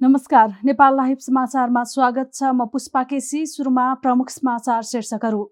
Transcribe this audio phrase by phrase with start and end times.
[0.00, 5.42] नमस्कार नेपाल लाइभ समाचारमा स्वागत छ म पुष्पा केसी सुरुमा प्रमुख समाचार शीर्षकहरू।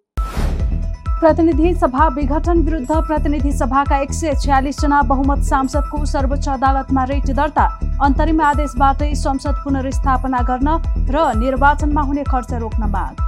[1.21, 7.67] प्रतिनिधि सभा विघटन विरुद्ध प्रतिनिधि सभाका एक सय छ्यालिसजना बहुमत सांसदको सर्वोच्च अदालतमा रिट दर्ता।
[8.07, 10.79] अन्तरिम आदेशबाटै संसद पुनर्स्थापना गर्न
[11.11, 13.27] र निर्वाचनमा हुने खर्च रोक्न माग।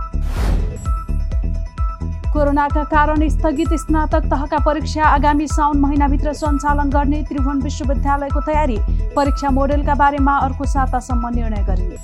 [2.33, 8.79] कोरोनाका कारण स्थगित स्नातक तहका परीक्षा आगामी साउन महिनाभित्र सञ्चालन गर्ने त्रिभुवन विश्वविद्यालयको तयारी
[9.17, 11.97] परीक्षा मोडेलका बारेमा अर्को सातासम्म निर्णय गरिने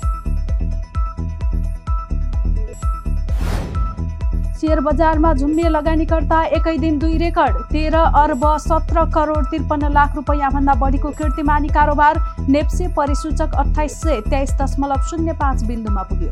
[4.59, 10.73] सेयर बजारमा झुम्ने लगानीकर्ता एकै दिन दुई रेकर्ड तेह्र अर्ब सत्र करोड त्रिपन्न लाख रुपियाँभन्दा
[10.81, 16.31] बढीको कीर्तिमानी कारोबार नेप्से परिसूचक अठाइस सय तेइस दशमलव शून्य पाँच बिन्दुमा पुग्यो।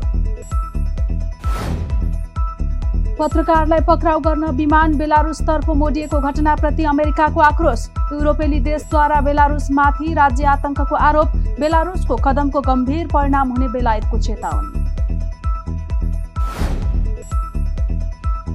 [3.18, 11.36] पत्रकारलाई पक्राउ गर्न विमान बेलारुसतर्फ मोडिएको घटनाप्रति अमेरिकाको आक्रोश। युरोपेली देशद्वारा बेलारुसमाथि राज्य आतंकको आरोप
[11.60, 14.82] बेलारुसको कदमको गम्भीर परिणाम हुने बेलायतको चेतावनी।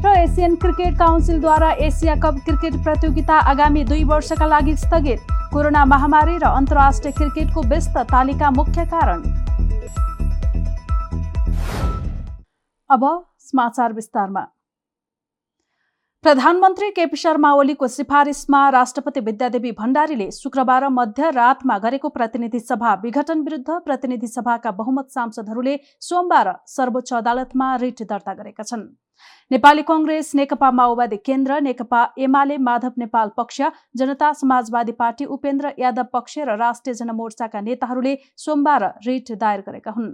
[0.04, 5.20] र एसियन क्रिकेट काउन्सिलद्वारा एसिया कप क्रिकेट प्रतियोगिता आगामी दुई वर्षका लागि स्थगित।
[5.54, 9.24] कोरोना महामारी र अन्तर्राष्ट्रिय क्रिकेटको व्यस्त तालिका मुख्य कारण।
[12.90, 13.04] अब
[13.52, 14.46] समाचार विस्तारमा।
[16.24, 23.80] प्रधानमन्त्री केपी शर्मा ओलीको सिफारिसमा राष्ट्रपति विद्यादेवी भण्डारीले शुक्रबार मध्यरातमा गरेको प्रतिनिधि सभा विघटन विरुद्ध
[23.86, 28.84] प्रतिनिधि सभाका बहुमत सांसदहरूले सोमबार सर्वोच्च अदालतमा रिट दर्ता गरेका छन्।
[29.52, 33.62] नेपाली कंग्रेस नेकपा माओवादी केन्द्र नेकपा एमाले माधव नेपाल पक्ष
[33.98, 40.14] जनता समाजवादी पार्टी उपेन्द्र यादव पक्ष र राष्ट्रिय जनमोर्चाका नेताहरूले सोमबार रिट दायर गरेका हुन्।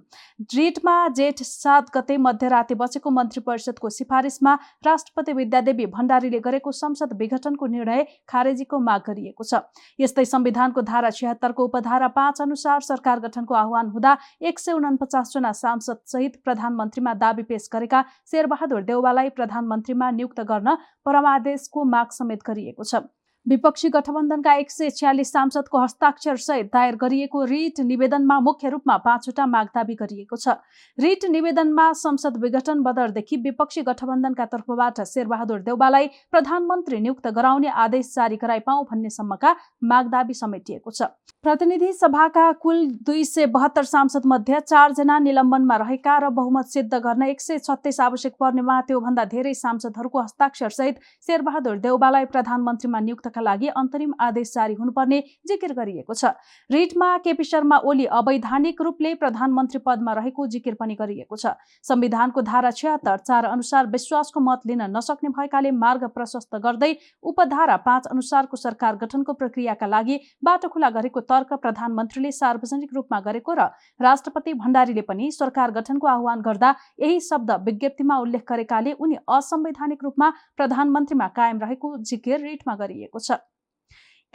[0.56, 4.54] रिटमा जेठ सात गते मध्यराति बसेको मन्त्री परिषदको सिफारिसमा
[4.86, 9.62] राष्ट्रपति विद्यादेवी भण्डारीले गरेको संसद विघटनको निर्णय खारेजीको माग गरिएको छ।
[10.00, 15.98] यस्तै संविधानको धारा छिहत्तरको उपधारा पाँच अनुसार सरकार गठनको आह्वान हुँदा एक सय उनपचासजना सांसद
[16.08, 23.06] सहित प्रधानमन्त्रीमा दावी पेश गरेका शेरबहादुर देउवालाई प्रधानमन्त्रीमा नियुक्त गर्न परमादेशको माग समेत गरिएको छ।
[23.46, 29.46] विपक्षी गठबन्धनका एक सय छ्यालिस सांसदको हस्ताक्षर सहित दायर गरिएको रिट निवेदनमा मुख्य रूपमा पाँचवटा
[29.46, 30.56] माग दावी गरिएको छ।
[30.98, 38.36] रिट निवेदनमा संसद विघटन बदरदेखि विपक्षी गठबन्धनका तर्फबाट शेरबहादुर देउबालाई प्रधानमन्त्री नियुक्त गराउने आदेश जारी
[38.42, 41.14] गराइपाउ भन्नेसम्मका माग दावी समेटिएको छ।
[41.46, 47.30] प्रतिनिधि सभाका कुल दुई सय बहत्तर सांसद मध्ये चारजना निलम्बनमा रहेका र बहुमत सिद्ध गर्न
[47.30, 53.42] एक सय छत्तिस आवश्यक पर्नेमा त्योभन्दा धेरै सांसदहरूको हस्ताक्षर सहित शेरबहादुर देउबालाई प्रधानमन्त्रीमा नियुक्त का
[53.42, 56.32] लागि अन्तरिम आदेश जारी हुनुपर्ने जिकिर गरिएको छ।
[56.70, 61.54] रिटमा केपी शर्मा ओली अवैधानिक रूपले प्रधानमन्त्री पदमा रहेको जिकिर पनि गरिएको छ।
[61.86, 66.92] संविधानको धारा छिहत्तर चार अनुसार विश्वासको मत लिन नसक्ने भएकाले मार्ग प्रशस्त गर्दै
[67.24, 73.54] उपधारा पाँच अनुसारको सरकार गठनको प्रक्रियाका लागि बाटो खुला गरेको तर्क प्रधानमन्त्रीले सार्वजनिक रूपमा गरेको
[73.54, 73.68] र
[74.00, 80.30] राष्ट्रपति भण्डारीले पनि सरकार गठनको आह्वान गर्दा यही शब्द विज्ञप्तिमा उल्लेख गरेकाले उनी असंवैधानिक रूपमा
[80.58, 83.55] प्रधानमन्त्रीमा कायम रहेको जिकिर रिटमा गरिएको छ। Culture.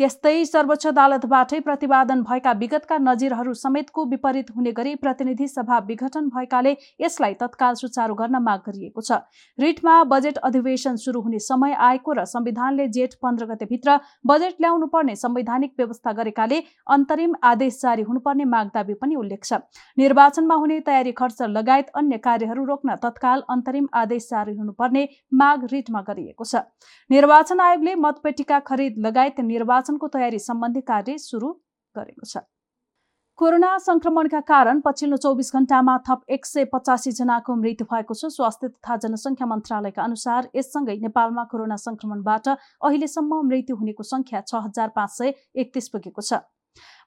[0.00, 6.70] त्यस्तै सर्वोच्च अदालतबाटै प्रतिवादन भएका विगतका नजिरहरू समेतको विपरीत हुने गरी प्रतिनिधि सभा विघटन भएकाले
[7.00, 9.18] यसलाई तत्काल सुचारू गर्न माग गरिएको छ।
[9.58, 15.16] रिटमा बजेट अधिवेशन सुरु हुने समय आएको र संविधानले जेठ पन्ध्र गतेभित्र बजेट ल्याउनु पर्ने
[15.16, 19.60] संवैधानिक व्यवस्था गरेकाले अन्तरिम आदेश जारी हुनुपर्ने माग दावी पनि उल्लेख छ।
[19.96, 25.04] निर्वाचनमा हुने तयारी खर्च लगायत अन्य कार्यहरू रोक्न तत्काल अन्तरिम आदेश जारी हुनुपर्ने
[25.36, 26.64] माग रिटमा गरिएको छ।
[27.10, 31.48] निर्वाचन आयोगले मतपेटिका खरिद लगायत निर्वाचन निर्वाचनको तयारी सम्बन्धी कार्य सुरु
[31.94, 32.46] गरेको छ।
[33.38, 38.68] कोरोना संक्रमणका कारण पछिल्लो चौबिस घण्टामा थप एक सय पचासी जनाको मृत्यु भएको छ। स्वास्थ्य
[38.68, 42.48] तथा जनसङ्ख्या मन्त्रालयका अनुसार यससँगै नेपालमा कोरोना संक्रमणबाट
[42.84, 46.44] अहिलेसम्म मृत्यु हुनेको संख्या छ हजार पाँच सय एकतिस पुगेको छ।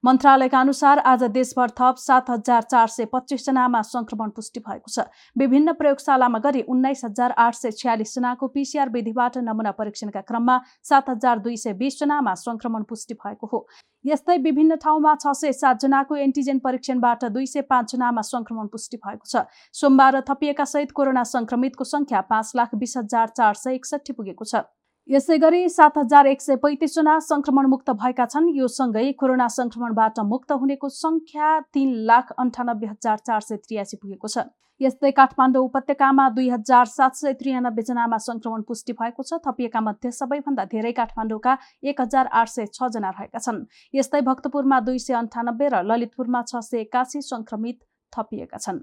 [0.04, 5.06] मन्त्रालयका अनुसार आज देशभर थप सात हजार चार सय पच्चिसजनामा संक्रमण पुष्टि भएको छ।
[5.38, 11.40] विभिन्न प्रयोगशालामा गरी उन्नाइस हजार आठ सय छ्यालिसजनाको पिसिआर विधिबाट नमुना परीक्षणका क्रममा सात हजार
[11.40, 13.66] दुई सय बिसजनामा संक्रमण पुष्टि भएको हो।
[14.06, 19.48] यस्तै विभिन्न ठाउँमा छ सय सातजनाको एन्टिजेन परीक्षणबाट दुई सय पाँचजनामा संक्रमण पुष्टि भएको छ।
[19.74, 24.68] सोमबार थपिएका सहित कोरोना संक्रमितको संख्या पाँच लाख बिस हजार चार सय एकसठी पुगेको छ।
[25.10, 30.20] यसै गरी सात हजार एक सय पैँतिसजना संक्रमण मुक्त भएका छन्। यो सँगै कोरोना संक्रमणबाट
[30.26, 34.46] मुक्त हुनेको संख्या तीन लाख अन्ठानब्बे हजार चार सय त्रियासी पुगेको छ।
[34.82, 40.12] यस्तै काठमाडौँ उपत्यकामा दुई हजार सात सय त्रियानब्बे जनामा संक्रमण पुष्टि भएको छ। थपिएका मध्ये
[40.14, 43.62] सबैभन्दा धेरै काठमाडौँका एक हजार आठ सय छजना रहेका छन्।
[43.94, 47.84] यस्तै भक्तपुरमा दुई सय अन्ठानब्बे र ललितपुरमा छ सय एकासी संक्रमित
[48.14, 48.80] थपिएका छन्।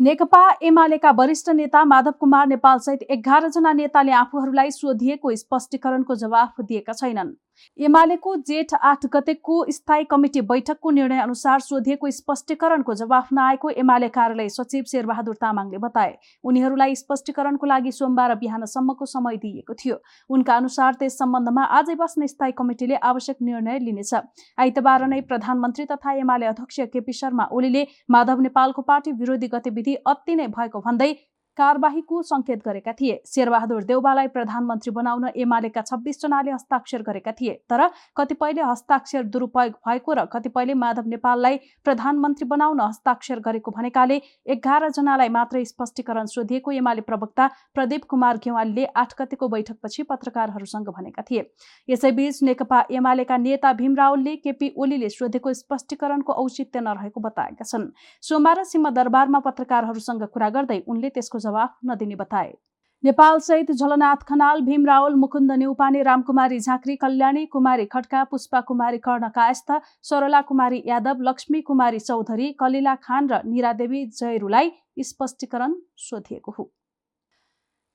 [0.00, 6.92] नेकपा एमालेका वरिष्ठ नेता माधव कुमार नेपाल सहित एघारजना नेताले आफूहरूलाई सोधिएको स्पष्टीकरणको जवाफ दिएका
[6.92, 7.32] छैनन्।
[7.78, 14.48] एमालेको जेठ आठ गतेको स्थायी कमिटी बैठकको निर्णय अनुसार सोधिएको स्पष्टीकरणको जवाफ नआएको एमाले कार्यालय
[14.50, 19.96] सचिव शेरबहादुर तामाङले बताए। उनीहरूलाई स्पष्टीकरणको लागि सोमबार बिहानसम्मको समय दिइएको थियो।
[20.30, 24.14] उनका अनुसार त्यस सम्बन्धमा आजै बस्ने स्थायी कमिटीले आवश्यक निर्णय लिनेछ।
[24.58, 30.34] आइतबार नै प्रधानमन्त्री तथा एमाले अध्यक्ष केपी शर्मा ओलीले माधव नेपालको पार्टी विरोधी गतिविधि अति
[30.34, 31.12] नै भएको भन्दै
[31.58, 37.86] कारवाहीको संकेत गरेका थिए। शेरबहादुर देउबालाई प्रधानमन्त्री बनाउन एमालेका छब्बिस जनाले हस्ताक्षर गरेका थिए तर
[38.16, 45.28] कतिपयले हस्ताक्षर दुरुपयोग भएको र कतिपयले माधव नेपाललाई प्रधानमन्त्री बनाउन हस्ताक्षर गरेको भनेकाले एघार जनालाई
[45.30, 51.42] मात्रै स्पष्टीकरण सोधिएको एमाले प्रवक्ता प्रदीप कुमार घेवालले आठ गतिको बैठकपछि पत्रकारहरूसँग भनेका थिए।
[51.88, 57.90] यसैबीच नेकपा एमालेका नेता भीम रावलले केपी ओलीले सोधेको स्पष्टीकरणको औचित्य नरहेको बताएका छन्।
[58.22, 62.56] सोमबार सिंहदरबारमा पत्रकारहरूसँग कुरा गर्दै उनले त्यसको जवाफ नदिने बताए।
[63.04, 68.98] नेपाल सहित झलनाथ खनाल भीम रावल मुकुन्द नेउपाने रामकुमारी झाँक्री कल्याणी कुमारी खड्का पुष्पा कुमारी
[68.98, 69.72] कर्ण कायस्थ
[70.02, 74.70] सरला कुमारी यादव लक्ष्मी कुमारी चौधरी कलिला खान र निरादेवी जयरूलाई
[75.02, 76.70] स्पष्टीकरण सोधिएको हो।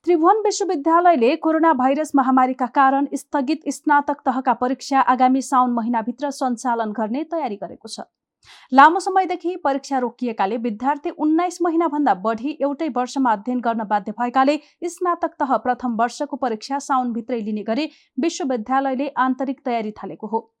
[0.06, 7.24] त्रिभुवन विश्वविद्यालयले कोरोना भाइरस महामारीका कारण स्थगित स्नातक तहका परीक्षा आगामी साउन महिनाभित्र सञ्चालन गर्ने
[7.30, 8.00] तयारी गरेको छ।
[8.72, 14.58] लामो समयदेखि परीक्षा रोकिएकाले विद्यार्थी उन्नाइस महिनाभन्दा बढी एउटै वर्षमा अध्ययन गर्न बाध्य भएकाले
[14.88, 17.88] स्नातक तह प्रथम वर्षको परीक्षा साउनभित्रै लिने गरी
[18.20, 20.53] विश्वविद्यालयले आन्तरिक तयारी थालेको हो।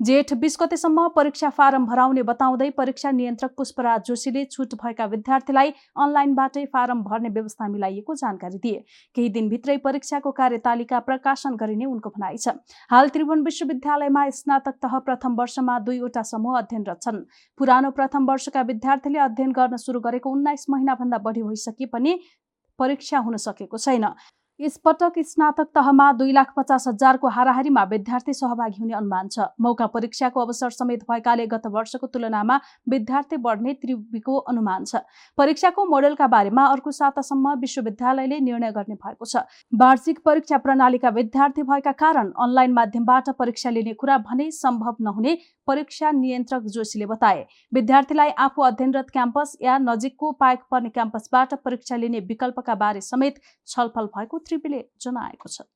[0.00, 6.64] जेठ बिस गतेसम्म परीक्षा फारम भराउने बताउँदै परीक्षा नियन्त्रक पुष्पराज जोशीले छुट भएका विद्यार्थीलाई अनलाइनबाटै
[6.66, 8.84] फारम भर्ने व्यवस्था मिलाइएको जानकारी दिए।
[9.16, 12.56] केही दिनभित्रै परीक्षाको कार्यतालिका प्रकाशन गरिने उनको भनाइ छ।
[12.90, 17.24] हाल त्रिभुवन विश्वविद्यालयमा स्नातक तह प्रथम वर्षमा दुईवटा समूह अध्ययनरत छन्।
[17.60, 22.18] पुरानो प्रथम वर्षका विद्यार्थीले अध्ययन गर्न सुरु गरेको उन्नाइस महिनाभन्दा बढी भइसके पनि
[22.78, 24.04] परीक्षा हुन सकेको छैन।
[24.60, 30.40] यसपटक स्नातक तहमा दुई लाख पचास हजारको हाराहारीमा विद्यार्थी सहभागी हुने अनुमान छ। मौका परीक्षाको
[30.40, 32.58] अवसर समेत भएकाले गत वर्षको तुलनामा
[32.88, 35.00] विद्यार्थी बढ्ने त्रिवीको अनुमान छ।
[35.38, 41.92] परीक्षाको मोडेलका बारेमा अर्को सातासम्म विश्वविद्यालयले निर्णय गर्ने भएको छ। वार्षिक परीक्षा प्रणालीका विद्यार्थी भएका
[41.96, 45.36] कारण अनलाइन माध्यमबाट परीक्षा लिने कुरा भने सम्भव नहुने
[45.70, 52.20] परीक्षा नियन्त्रक जोशीले बताए विद्यार्थीलाई आफू अध्ययनरत क्याम्पस या नजिकको पाएक पर्ने क्याम्पसबाट परीक्षा लिने
[52.28, 55.70] विकल्पका बारे समेत छलफल भएको त्रिपीले जनाएको छ।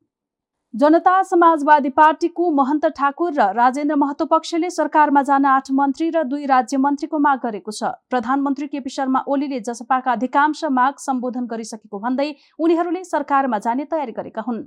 [0.75, 6.47] जनता समाजवादी पार्टीको महन्त ठाकुर र राजेन्द्र महतो पक्षले सरकारमा जान आठ मन्त्री र दुई
[6.47, 12.27] राज्य मन्त्रीको माग गरेको छ। प्रधानमन्त्री केपी शर्मा ओलीले जसपाका अधिकांश माग सम्बोधन गरिसकेको भन्दै
[12.59, 14.59] उनीहरूले सरकारमा जाने तयारी गरेका हुन्।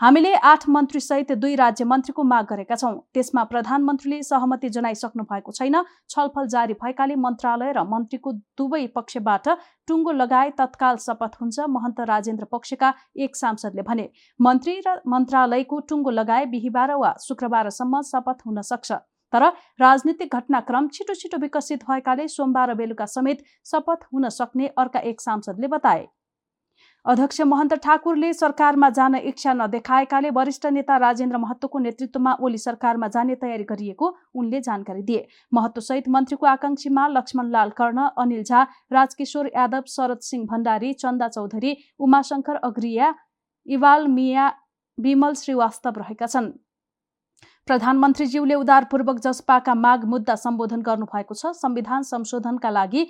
[0.00, 5.52] हामीले आठ मन्त्री सहित दुई राज्य मन्त्रीको माग गरेका छौँ। त्यसमा प्रधानमन्त्रीले सहमति जनाइसक्नु भएको
[5.52, 9.48] छैन। छलफल जारी भएकाले मन्त्रालय र मन्त्रीको दुवै पक्षबाट
[9.88, 14.08] टुङ्गो लगाए तत्काल शपथ हुन्छ महन्त राजेन्द्र पक्षका एक सांसदले भने।
[14.40, 18.92] मन्त्री र मन्त्रालयको टुङ्गो लगाए बिहिबार वा शुक्रबारसम्म शपथ हुन सक्छ।
[19.32, 19.44] तर
[19.80, 25.68] राजनीतिक घटनाक्रम छिटो छिटो विकसित भएकाले सोमबार बेलुका समेत शपथ हुन सक्ने अर्का एक सांसदले
[25.68, 26.06] बताए।
[27.06, 33.34] अध्यक्ष महन्त ठाकुरले सरकारमा जान इच्छा नदेखाएकाले वरिष्ठ नेता राजेन्द्र महत्वको नेतृत्वमा ओली सरकारमा जाने
[33.34, 38.62] तयारी गरिएको उनले जानकारी दिए। महत्वसहित मन्त्रीको आकांक्षीमा लक्ष्मण लाल कर्ण अनिल झा
[38.92, 43.12] राजकिशोर यादव शरद सिंह भण्डारी चन्दा चौधरी उमाशंकर अग्रिया
[43.66, 44.48] इवाल मिया
[44.98, 46.50] विमल श्रीवास्तव रहेका छन्।
[47.68, 53.06] प्रधानमन्त्रीज्यूले उदारपूर्वक जसपाका माग मुद्दा सम्बोधन गर्नुभएको छ। संविधान संशोधनका लागि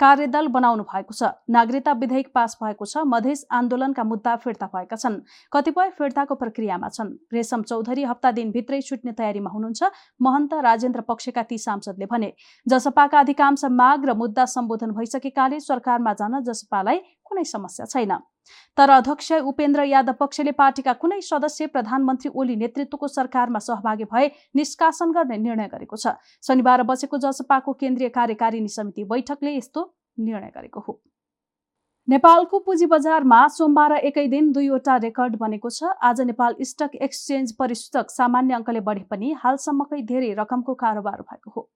[0.00, 5.20] कार्यदल बनाउनु भएको छ। नागरिकता विधेयक पास भएको छ। मधेस आन्दोलनका मुद्दा फिर्ता भएका छन्।
[5.52, 9.90] कतिपय फिर्ताको प्रक्रियामा छन्। रेशम चौधरी हप्ता दिनभित्रै छुट्ने तयारीमा हुनुहुन्छ।
[10.22, 12.32] महन्त राजेन्द्र पक्षका ती सांसदले भने
[12.66, 18.12] जसपाका अधिकांश माग र मुद्दा सम्बोधन भइसकेकाले सरकारमा जान जसपालाई कुनै समस्या छैन।
[18.76, 25.12] तर अध्यक्ष उपेन्द्र यादव पक्षले पार्टीका कुनै सदस्य प्रधानमन्त्री ओली नेतृत्वको सरकारमा सहभागी भए निष्कासन
[25.12, 29.86] गर्ने निर्णय गरेको छ। शनिबार बसेको जसपाको केन्द्रीय कार्यकारिणी समिति बैठकले यस्तो
[30.18, 31.00] निर्णय गरेको हो।
[32.08, 38.10] नेपालको पुँजी बजारमा सोमबार एकै दिन दुईवटा रेकर्ड बनेको छ। आज नेपाल स्टक एक्सचेन्ज परिसूचक
[38.10, 41.70] सामान्य अङ्कले बढे पनि हालसम्मकै धेरै रकमको कारोबार भएको हो।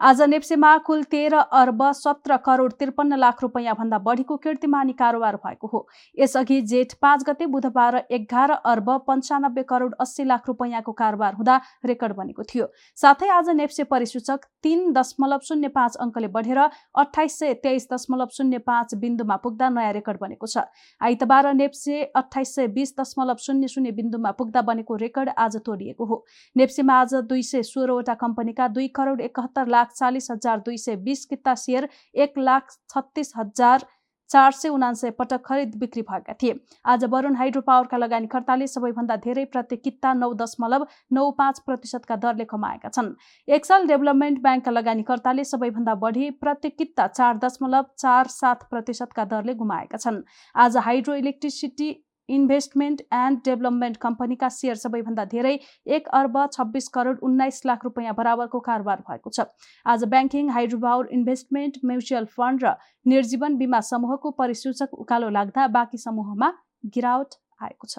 [0.00, 5.66] आज नेप्सेमा कुल तेह्र अर्ब सत्र करोड त्रिपन्न लाख रुपियाँ भन्दा बढीको कीर्तिमानी कारोबार भएको
[5.66, 5.86] हो।
[6.18, 12.16] यसअघि जेठ पाँच गते बुधबार एघार अर्ब पन्चानब्बे करोड अस्सी लाख रुपियाँको कारोबार हुँदा रेकर्ड
[12.16, 12.66] बनेको थियो।
[12.98, 18.58] साथै आज नेप्से परिसूचक तीन दशमलव शून्य पाँच अङ्कले बढेर अठाइस सय तेइस दशमलव शून्य
[18.64, 20.64] पाँच बिन्दुमा पुग्दा नयाँ रेकर्ड बनेको छ।
[21.00, 26.24] आइतबार नेप्से अठाइस सय बिस दशमलव शून्य शून्य बिन्दुमा पुग्दा बनेको रेकर्ड आज तोडिएको हो।
[26.56, 31.24] नेप्सेमा आज दुई सय सोह्रवटा कम्पनीका दुई करोड एकहत्तर लाख चालिस हजार दुई सय बिस
[31.26, 33.86] किता सेयर एक लाख छत्तिस हजार
[34.30, 39.44] चार सय उनान्सय पटक खरिद बिक्री भएका थिए। आज वरुण हाइड्रो पावरका लगानीकर्ताले सबैभन्दा धेरै
[39.44, 43.08] प्रति किता नौ दशमलव नौ पाँच प्रतिशतका दरले कमाएका छन्।
[43.48, 49.98] एक्सल डेभलपमेन्ट ब्याङ्कका लगानीकर्ताले सबैभन्दा बढी प्रति किता चार दशमलव चार सात प्रतिशतका दरले गुमाएका
[49.98, 50.22] छन्।
[50.54, 51.90] आज hydro electricity
[52.28, 55.54] investment and development कम्पनीका सेयर सबैभन्दा धेरै
[55.96, 59.46] एक अर्ब छब्बिस करोड उन्नाइस लाख रुपियाँ बराबरको कारोबार भएको छ।
[59.86, 62.74] आज banking hydropower investment mutual fund र
[63.06, 66.52] निर्जीवन बिमा समूहको परिसूचक उकालो लाग्दा बाँकी समूहमा
[66.94, 67.98] गिरावट आएको छ।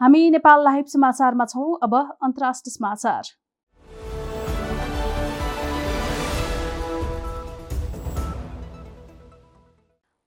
[0.00, 3.22] हामी नेपाल लाइभ समाचारमा छौँ। अब अन्तर्राष्ट्रिय समाचार।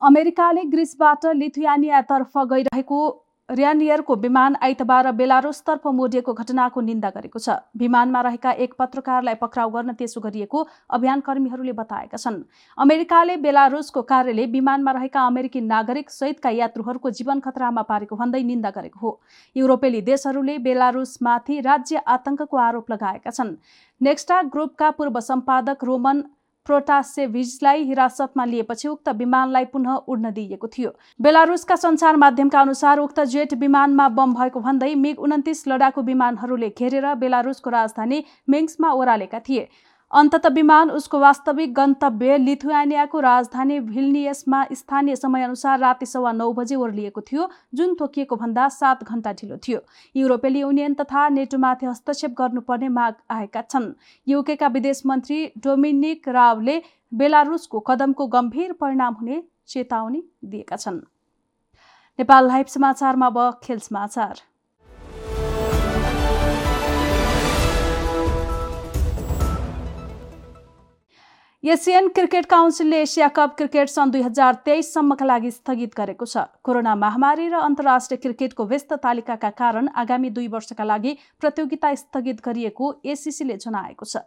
[0.02, 3.02] अमेरिकाले ग्रिसबाट लिथुयानियातर्फ गइरहेको
[3.50, 9.94] र्यानियरको विमान आइतबार बेलारुसतर्फ मोडिएको घटनाको निन्दा गरेको छ। विमानमा रहेका एक पत्रकारलाई पक्राउ गर्न
[9.94, 12.42] त्यसो गरिएको अभियानकर्मीहरूले बताएका छन्।
[12.78, 19.00] अमेरिकाले बेलारुसको कार्यले विमानमा रहेका अमेरिकी नागरिक सहितका यात्रुहरूको जीवन खतरामा पारेको भन्दै निन्दा गरेको
[19.00, 19.16] हो।
[19.56, 23.58] युरोपेली देशहरूले बेलारुसमाथि राज्य आतंकको आरोप लगाएका छन्।
[24.02, 26.24] नेक्स्टा ग्रुपका पूर्व सम्पादक रोमन
[26.66, 30.90] प्रोटासेभिजलाई हिरासतमा लिएपछि उक्त विमानलाई पुनः उड्न दिइएको थियो।
[31.20, 37.14] बेलारुसका सञ्चार माध्यमका अनुसार उक्त जेट विमानमा बम भएको भन्दै मिग उन्तिस लडाकु विमानहरूले घेरेर
[37.16, 39.68] बेलारुसको राजधानी मिङ्समा ओह्रालेका थिए।
[40.14, 47.22] अन्तत विमान उसको वास्तविक गन्तव्य लिथुआनियाको राजधानी भिल्नियसमा स्थानीय समयअनुसार राति सवा नौ बजे ओर्लिएको
[47.22, 49.80] थियो जुन तोकिएको भन्दा सात घण्टा ढिलो थियो।
[50.16, 53.92] युरोपेली युनियन तथा नेटोमाथि हस्तक्षेप गर्नुपर्ने माग आएका छन्।
[54.28, 56.82] युकेका विदेश मन्त्री डोमिनिक रावले
[57.14, 61.02] बेलारुसको कदमको गम्भीर परिणाम हुने चेतावनी दिएका छन्।
[62.20, 64.42] नेपाल लाइभ समाचारमा अब खेल समाचार।
[71.64, 76.96] एसियन क्रिकेट काउन्सिलले एसिया कप क्रिकेट सन् दुई हजार तेइससम्मका लागि स्थगित गरेको छ। कोरोना
[76.96, 83.58] महामारी र अन्तर्राष्ट्रिय क्रिकेटको व्यस्त तालिकाका कारण आगामी दुई वर्षका लागि प्रतियोगिता स्थगित गरिएको एसिसीले
[83.58, 84.24] जनाएको छ।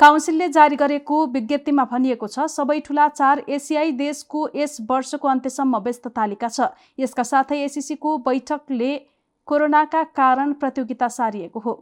[0.00, 6.08] काउन्सिलले जारी गरेको विज्ञप्तिमा भनिएको छ सबै ठुला चार एसियाई देशको यस वर्षको अन्त्यसम्म व्यस्त
[6.16, 8.90] तालिका छ। यसका साथै एसिसीको बैठकले
[9.48, 11.76] कोरोनाका कारण प्रतियोगिता सारिएको हो।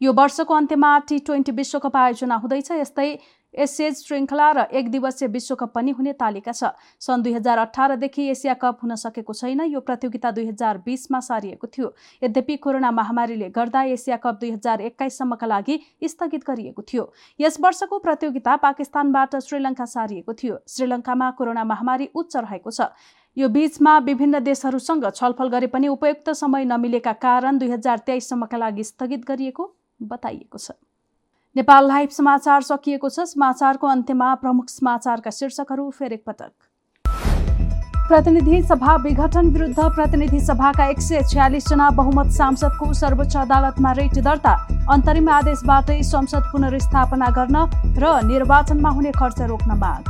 [0.00, 3.10] यो वर्षको अन्त्यमा टी ट्वेन्टी विश्वकप आयोजना हुँदैछ यस्तै
[3.54, 8.54] एसिएज श्रृङ्खला र एक दिवसीय विश्वकप पनि हुने तालिका छ। सन् दुई हजार अठारदेखि एसिया
[8.54, 13.82] कप हुन सकेको छैन। यो प्रतियोगिता दुई हजार बिसमा सारिएको थियो। यद्यपि कोरोना महामारीले गर्दा
[13.94, 20.32] एसिया कप दुई हजार एक्काइससम्मका लागि स्थगित गरिएको थियो। यस वर्षको प्रतियोगिता पाकिस्तानबाट श्रीलङ्का सारिएको
[20.34, 22.92] थियो। श्रीलङ्कामा कोरोना महामारी उच्च रहेको छ।
[23.36, 28.84] यो बीचमा विभिन्न देशहरूसँग छलफल गरे पनि उपयुक्त समय नमिलेका कारण दुई हजार तेइससम्मका लागि
[28.84, 30.70] स्थगित गरिएको बताइएको छ।
[31.56, 36.50] नेपाल लाइभ समाचार सकिएको छ। समाचारको अन्त्यमा प्रमुख समाचारका शीर्षकहरू फेरि एकपटक
[38.08, 44.54] प्रतिनिधि सभा विघटन विरुद्ध प्रतिनिधि सभाका एक सय छ्यालिसजना बहुमत सांसदको सर्वोच्च अदालतमा रेट दर्ता।
[44.92, 47.56] अन्तरिम आदेशबाटै संसद पुनर्स्थापना गर्न
[47.98, 50.02] र निर्वाचनमा हुने खर्च रोक्न माग।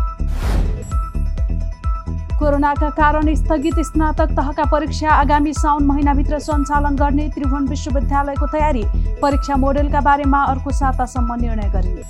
[2.39, 8.85] कोरोनाका कारण स्थगित स्नातक तहका परीक्षा आगामी साउन महिनाभित्र सञ्चालन गर्ने त्रिभुवन विश्वविद्यालयको तयारी।
[9.23, 12.03] परीक्षा मोडेलका बारेमा अर्को सातासम्म निर्णय गरिने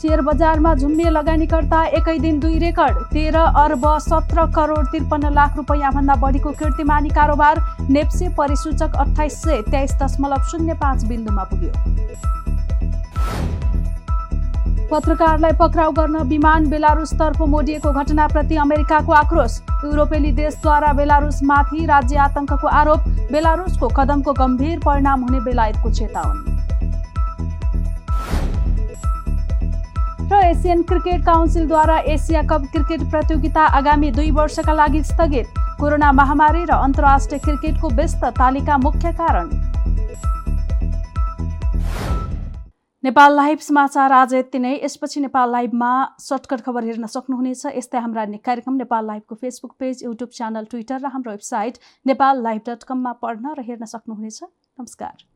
[0.00, 6.14] सेयर बजारमा झुम्बिए लगानीकर्ता एकै दिन दुई रेकर्ड तेह्र अर्ब सत्र करोड त्रिपन्न लाख रुपियाँभन्दा
[6.22, 11.72] बढीको कीर्तिमानी कारोबार नेप्से परिसूचक अठाइस सय तेइस दशमलव शून्य पाँच बिन्दुमा पुग्यो।
[14.90, 23.04] पत्रकारलाई पक्राउ गर्न विमान बेलारुसतर्फ मोडिएको घटनाप्रति अमेरिकाको आक्रोश। युरोपेली देशद्वारा बेलारुसमाथि राज्य आतंकको आरोप
[23.32, 26.58] बेलारुसको कदमको गम्भीर परिणाम हुने बेलायतको चेतावनी।
[30.26, 35.46] र एसियन क्रिकेट काउन्सिलद्वारा एसिया कप क्रिकेट प्रतियोगिता आगामी दुई वर्षका लागि स्थगित।
[35.80, 39.46] कोरोना महामारी र अन्तर्राष्ट्रिय क्रिकेटको व्यस्त तालिका मुख्य कारण।
[43.04, 48.24] नेपाल लाइभ समाचार आज यति नै। यसपछि नेपाल लाइभमा सर्टकट खबर हेर्न सक्नुहुनेछ। यस्तै हाम्रा
[48.44, 53.12] कार्यक्रम Nepal लाइभको Facebook page YouTube channel Twitter र हाम्रो वेबसाइट नेपाल लाइभ डट कममा
[53.24, 55.29] पढ्न र हेर्न सक्नुहुनेछ। नमस्कार।